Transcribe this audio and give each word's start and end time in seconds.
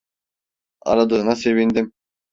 Aradığına 0.81 1.35
sevindim. 1.35 1.93